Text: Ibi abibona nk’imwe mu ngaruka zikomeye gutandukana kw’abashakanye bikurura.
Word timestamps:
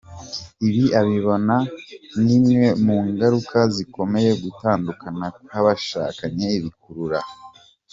Ibi 0.67 0.85
abibona 1.01 1.55
nk’imwe 2.21 2.67
mu 2.85 2.95
ngaruka 3.07 3.59
zikomeye 3.75 4.31
gutandukana 4.43 5.25
kw’abashakanye 5.45 6.47
bikurura. 6.63 7.19